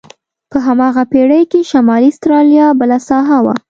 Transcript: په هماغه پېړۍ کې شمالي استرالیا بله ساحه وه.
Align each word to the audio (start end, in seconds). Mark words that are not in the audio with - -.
په 0.51 0.57
هماغه 0.65 1.03
پېړۍ 1.11 1.43
کې 1.51 1.59
شمالي 1.71 2.09
استرالیا 2.11 2.67
بله 2.79 2.97
ساحه 3.09 3.37
وه. 3.43 3.53